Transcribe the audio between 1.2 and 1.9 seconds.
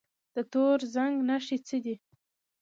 نښې څه